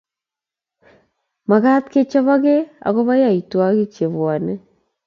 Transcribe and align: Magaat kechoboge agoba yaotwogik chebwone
Magaat 1.49 1.85
kechoboge 1.93 2.55
agoba 2.87 3.13
yaotwogik 3.23 3.89
chebwone 3.95 4.53